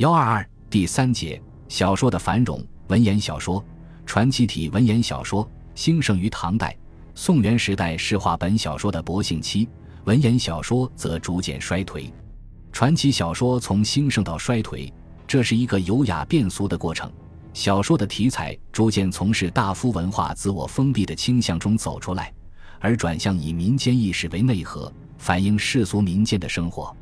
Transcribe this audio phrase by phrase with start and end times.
[0.00, 1.38] 幺二二第三节
[1.68, 3.62] 小说的繁荣，文言小说、
[4.06, 6.74] 传奇体文言小说兴盛于唐代、
[7.14, 9.68] 宋元时代，是话本小说的勃兴期；
[10.04, 12.10] 文言小说则逐渐衰颓。
[12.72, 14.90] 传奇小说从兴盛到衰退，
[15.26, 17.12] 这是一个优雅变俗的过程。
[17.52, 22.32] 小说的题材逐渐从事大夫文化自我封闭的倾向中走出来，
[22.78, 26.96] 而转向以民间意识为内核，反映世俗民间的生活。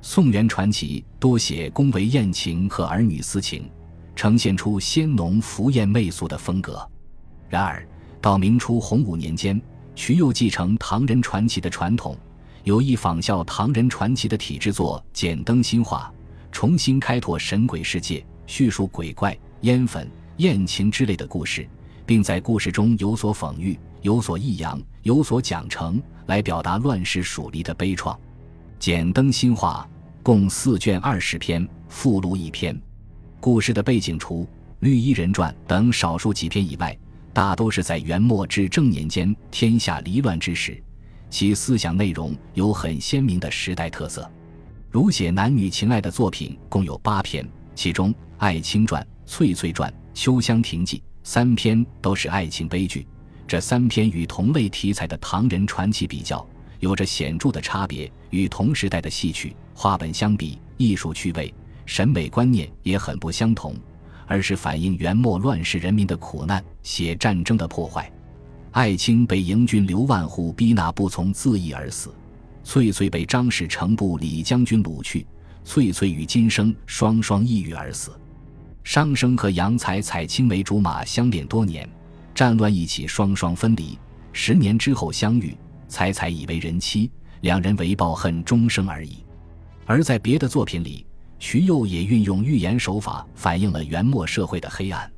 [0.00, 3.68] 宋元传奇多写宫闱艳情和儿女私情，
[4.14, 6.88] 呈现出鲜浓浮艳媚俗的风格。
[7.48, 7.86] 然而，
[8.20, 9.60] 到明初洪武年间，
[9.96, 12.16] 徐又继承唐人传奇的传统，
[12.62, 16.12] 有意仿效唐人传奇的体制作《简灯新话》，
[16.52, 21.68] 重新开拓神鬼世界，叙述鬼怪、烟粉、艳情之类的故事，
[22.06, 28.14] 并在故事中有所讽喻、有所抑扬、有所讲成，来表达乱世蜀离的悲怆。
[28.78, 29.88] 《简灯新话》
[30.22, 32.80] 共四卷二十篇，附录一篇。
[33.40, 34.44] 故事的背景除
[34.80, 36.96] 《绿衣人传》等少数几篇以外，
[37.32, 40.80] 大都是在元末至正年间天下离乱之时。
[41.28, 44.30] 其思想内容有很鲜明的时代特色。
[44.90, 53.04] 如写男女情爱的作品共有八篇，其中《爱卿传》《翠翠传》《秋香亭记》三篇都是爱情悲剧。
[53.44, 56.48] 这三篇与同类题材的唐人传奇比较。
[56.80, 61.52] 有着显著的差别，与同时代的戏曲话本相比，艺术趣味、
[61.86, 63.74] 审美观念也很不相同，
[64.26, 68.10] 而是反映元末乱世人民的苦难，写战争的破坏。
[68.72, 72.10] 艾青被迎军刘万户逼纳不从，自缢而死；
[72.62, 75.26] 翠翠被张氏成部李将军掳去，
[75.64, 78.12] 翠翠与金生双双抑郁而死。
[78.84, 81.88] 商生和杨才采青梅竹马相恋多年，
[82.34, 83.98] 战乱一起双双分离，
[84.32, 85.56] 十年之后相遇。
[85.88, 89.24] 才才以为人妻，两人为报恨终生而已。
[89.86, 91.04] 而在别的作品里，
[91.38, 95.10] 徐幼也运用寓言手法，反映了元末社会的黑暗，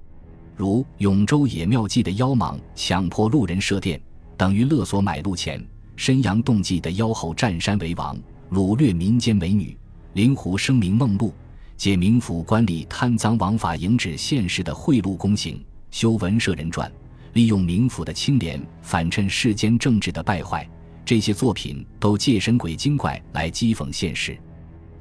[0.56, 4.00] 如《永州野庙记》的妖蟒强迫路人设店，
[4.36, 5.58] 等于勒索买路钱；
[5.96, 8.16] 《申阳洞记》的妖后占山为王，
[8.50, 9.64] 掳掠民间美女；
[10.12, 11.28] 《灵狐声明梦录》
[11.76, 15.54] 借冥府官吏贪赃枉法营止现实的贿赂公行；
[15.90, 16.88] 《修文社人传》。
[17.32, 20.68] 利用冥府的清廉反衬世间政治的败坏，
[21.04, 24.36] 这些作品都借神鬼精怪来讥讽现实。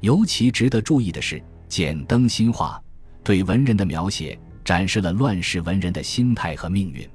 [0.01, 1.35] 尤其值得注意的是，
[1.67, 2.81] 《简灯新话》
[3.23, 7.07] 对文人的描写展示了乱世文人的心态和命运。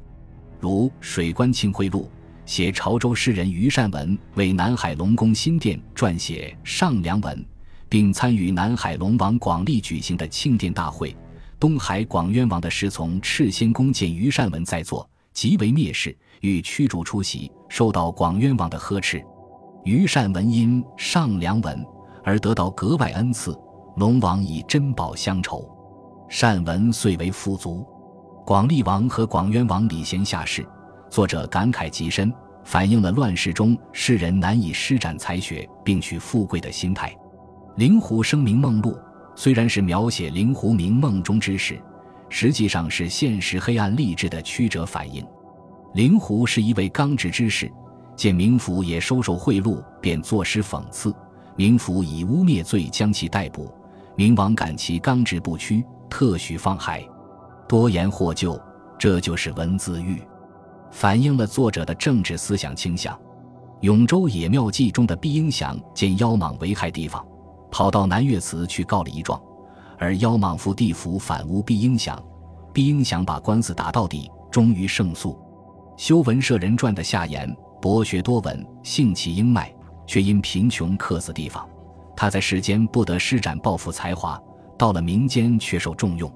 [0.60, 2.10] 如《水关庆辉录》
[2.50, 7.44] 写潮州诗人于善文为南海龙宫新殿撰写上梁文，
[7.88, 11.16] 并参与南海龙王广利举行的庆殿大会。
[11.64, 19.24] 东海广渊王的侍从赤仙公见于善文在座，极为蔑视，欲驱逐出席，受到广渊王的呵斥。
[19.82, 21.82] 于善文因上梁文
[22.22, 23.58] 而得到格外恩赐，
[23.96, 25.66] 龙王以珍宝相酬，
[26.28, 27.82] 善文遂为富足。
[28.44, 30.68] 广利王和广渊王礼贤下士，
[31.08, 32.30] 作者感慨极深，
[32.62, 37.10] 反映了乱世中世人难以施展才学并取富贵的心态。
[37.76, 38.94] 灵狐声明梦露。
[39.36, 41.80] 虽然是描写灵狐鸣梦中之事，
[42.28, 45.24] 实际上是现实黑暗励志的曲折反应。
[45.94, 47.70] 灵狐是一位刚直之士，
[48.16, 51.14] 见冥府也收受贿赂，便作诗讽刺。
[51.56, 53.72] 冥府以污蔑罪将其逮捕，
[54.16, 57.06] 冥王感其刚直不屈，特许放海，
[57.68, 58.60] 多言获救。
[58.98, 60.22] 这就是文字狱，
[60.90, 63.14] 反映了作者的政治思想倾向。
[63.80, 67.24] 《永州野庙记》中的毕英祥见妖蟒危害地方。
[67.74, 69.42] 跑到南岳祠去告了一状，
[69.98, 72.16] 而妖蟒伏地府反诬毕应祥，
[72.72, 75.36] 毕应祥把官司打到底，终于胜诉。
[75.96, 77.52] 修文社人传的夏言
[77.82, 79.74] 博学多闻，性气英迈，
[80.06, 81.68] 却因贫穷客死地方。
[82.16, 84.40] 他在世间不得施展抱负才华，
[84.78, 86.32] 到了民间却受重用。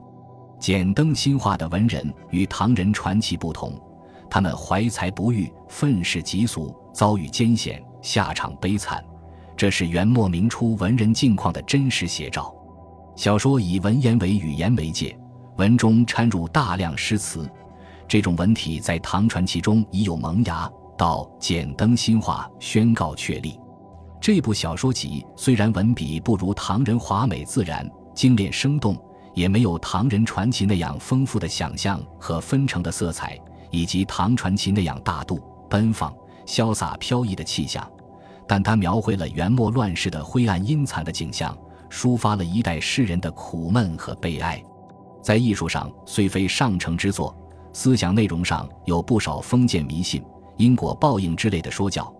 [0.58, 3.80] 简灯新话的文人与唐人传奇不同，
[4.28, 9.00] 他们怀才不遇，愤世嫉俗，遭遇艰险，下场悲惨。
[9.58, 12.54] 这是元末明初文人境况的真实写照。
[13.16, 15.18] 小说以文言为语言媒介，
[15.56, 17.50] 文中掺入大量诗词，
[18.06, 20.70] 这种文体在唐传奇中已有萌芽。
[20.96, 23.58] 到《简灯新话》宣告确立。
[24.20, 28.96] 这部小说集虽然文笔不如唐人华美自然、精炼生动，
[29.34, 33.36] 也没有唐人传奇那样丰富的想象和纷呈的色彩，
[33.72, 36.12] 以及唐传奇那样大度、奔放、
[36.46, 37.88] 潇洒、飘逸的气象。
[38.48, 41.56] 但他描绘了元末乱世的灰暗阴惨的景象，
[41.90, 44.60] 抒发了一代诗人的苦闷和悲哀。
[45.22, 47.36] 在艺术上虽非上乘之作，
[47.74, 50.24] 思想内容上有不少封建迷信、
[50.56, 52.10] 因果报应之类的说教，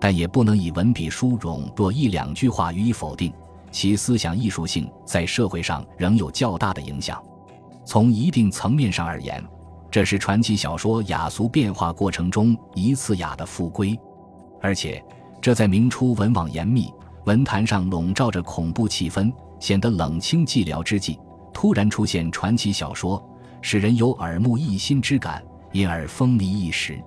[0.00, 3.30] 但也不能以文笔殊荣若一两句话予以否定。
[3.70, 7.22] 其思想艺术性在社会上仍有较大的影响。
[7.84, 9.44] 从一定层面上而言，
[9.90, 13.98] 这是传奇小说雅俗变化过程中一次雅的复归，
[14.62, 15.04] 而且
[15.44, 16.90] 这在明初文网严密、
[17.26, 19.30] 文坛上笼罩着恐怖气氛、
[19.60, 21.18] 显得冷清寂寥之际，
[21.52, 23.22] 突然出现传奇小说，
[23.60, 26.98] 使人有耳目一新之感，因而风靡一时。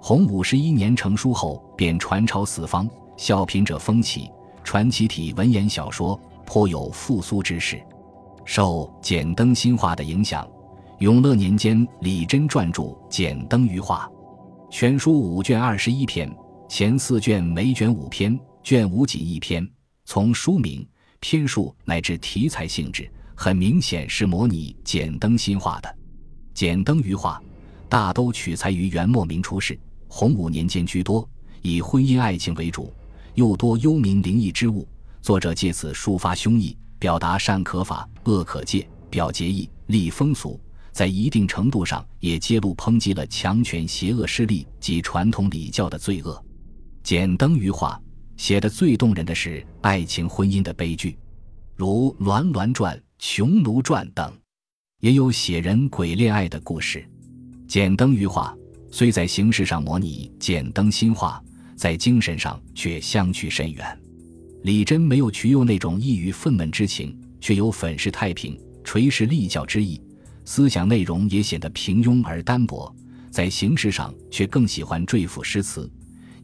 [0.00, 4.30] 洪武十一年成书后，便传抄四方，笑贫者风起，
[4.64, 7.78] 传奇体文言小说颇有复苏之势。
[8.46, 10.48] 受简灯新画的影响。
[11.00, 14.10] 永乐年间，李真撰著《简灯余画》，
[14.70, 16.34] 全书五卷二十一篇，
[16.68, 19.66] 前四卷每卷五篇，卷五仅一篇。
[20.04, 20.86] 从书名、
[21.20, 25.88] 篇数乃至题材性质，很明显是模拟简灯新画的。
[26.52, 27.40] 《简灯余画》
[27.88, 29.78] 大都取材于元末明初事，
[30.08, 31.28] 洪武年间居多，
[31.62, 32.92] 以婚姻爱情为主，
[33.34, 34.86] 又多幽冥灵异之物。
[35.22, 40.60] 作者借此抒发胸臆，表达善可法，恶可戒，表节义，立风俗。
[40.90, 46.34] 在一定程度上，也揭露抨击了强权邪恶势力及传统礼教的罪恶。
[47.06, 48.02] 《简灯余话》
[48.42, 51.16] 写的最动人的是爱情婚姻的悲剧，
[51.76, 54.36] 如《鸾鸾传》《琼庐传》等，
[54.98, 56.98] 也有写人鬼恋爱的故事。
[57.68, 58.52] 《简灯余话》
[58.92, 61.40] 虽在形式上模拟《简灯新话》，
[61.78, 63.86] 在精神上却相去甚远。
[64.64, 70.02] 李真没有瞿佑那种抑郁愤懑之情，却有粉饰太平、垂饰立教之意。
[70.44, 72.92] 思想内容也显得平庸而单薄，
[73.30, 75.88] 在形式上却更喜欢赘赋诗词，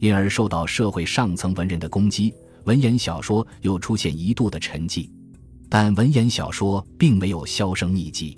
[0.03, 2.33] 因而受到社会上层文人的攻击。
[2.65, 5.09] 文言小说又出现一度的沉寂，
[5.69, 8.37] 但文言小说并没有销声匿迹。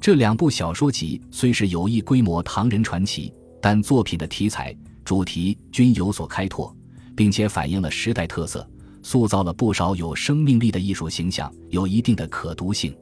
[0.00, 3.32] 这两部小说集虽是有意规模唐人传奇，
[3.62, 6.76] 但作品的题材、主题均有所开拓，
[7.16, 8.68] 并且反映了时代特色，
[9.00, 12.92] 塑造了不少有生命力的艺术形象，有一定的可读性，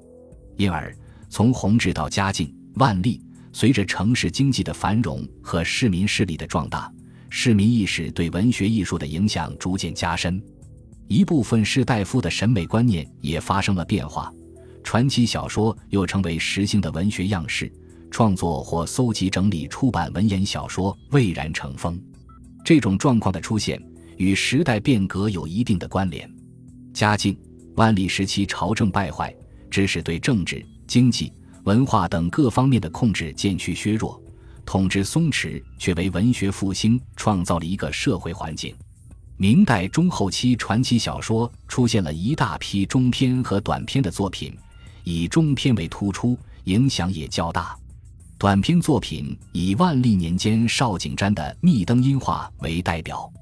[0.58, 0.94] 因而。
[1.30, 3.18] 从弘治到嘉靖、万历，
[3.50, 6.92] 随着城市经济的繁荣和市民势力的壮大，
[7.36, 10.40] 市民意识对文学艺术的影响逐渐加深，
[11.08, 14.32] 一部分士大夫的审美观念也发生了变化。
[14.84, 17.70] 传奇小说又成为时兴的文学样式，
[18.08, 22.00] 创作或搜集整理出版文言小说蔚然成风。
[22.64, 23.82] 这种状况的出现
[24.16, 26.32] 与时代变革有一定的关联。
[26.92, 27.36] 嘉靖、
[27.74, 29.34] 万历时期朝政败坏，
[29.68, 30.64] 致使对政治。
[30.86, 31.32] 经济、
[31.64, 34.22] 文化等各方面的控制渐趋削弱，
[34.64, 38.74] 统治松弛，却为文学复兴创造了一个社会环境。
[39.36, 44.56] 明代中后期，传奇小说出现了一大批中篇和短篇的作品，
[45.02, 47.76] 以中篇为突出，影响也较大。
[48.38, 53.32] 短篇作品以万历年间邵景瞻的《密灯音画》为代表。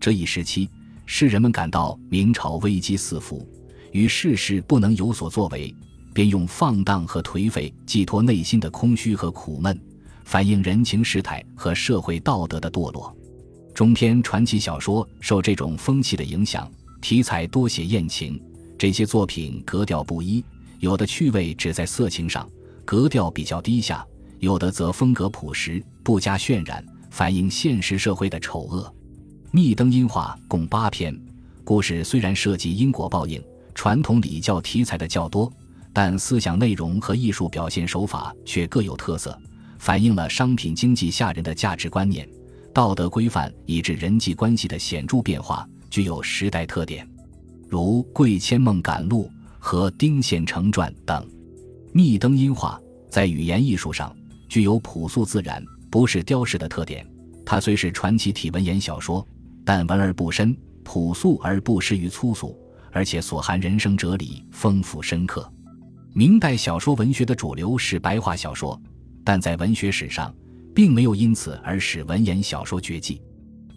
[0.00, 0.68] 这一时期，
[1.06, 3.48] 士人们感到明朝危机四伏，
[3.92, 5.74] 与世事不能有所作为。
[6.14, 9.76] 便用放荡和颓废寄托内心的空虚和苦闷，
[10.24, 13.14] 反映人情世态和社会道德的堕落。
[13.74, 18.40] 中篇传奇小说受这种风气的影响，题材多写艳情。
[18.78, 20.44] 这些作品格调不一，
[20.80, 22.48] 有的趣味只在色情上，
[22.84, 24.04] 格调比较低下；
[24.40, 28.82] 有的则风格朴实，不加渲染，反映现实社会的丑恶。
[29.50, 31.16] 《密灯音画》共八篇，
[31.62, 33.42] 故事虽然涉及因果报应、
[33.74, 35.52] 传统礼教题材的较多。
[35.96, 39.40] 但思想内容和艺术表现手法却各有特色，
[39.84, 42.26] 反映了商品经济下人的价值观念、
[42.72, 47.06] 道德规范以至人际关系的显著变化，具有时代特点。
[47.68, 51.22] 如《贵千梦感录》和《丁宪成传》等，
[51.92, 54.16] 《密灯音画》在语言艺术上
[54.48, 57.06] 具有朴素自然、不是雕饰的特点。
[57.44, 59.22] 它虽是传奇体文言小说，
[59.66, 62.58] 但文而不深，朴素而不失于粗俗，
[62.90, 65.46] 而且所含人生哲理丰富深刻。
[66.14, 68.80] 明代小说文学的主流是白话小说，
[69.24, 70.32] 但在文学史上，
[70.74, 73.20] 并没有因此而使文言小说绝迹。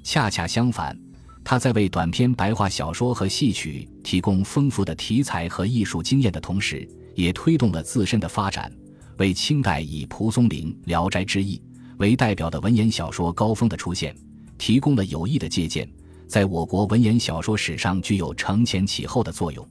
[0.03, 0.97] 恰恰相反，
[1.43, 8.71] 他在为短篇白话小说和戏曲提供丰富的题材和艺术经验的同时，也推动了自身的发展，
[9.17, 11.57] 为清代以蒲松龄《聊斋志异》
[11.97, 14.15] 为代表的文言小说高峰的出现
[14.57, 15.89] 提供了有益的借鉴，
[16.27, 19.67] 在我国文言小说史上具有承前启后的作用。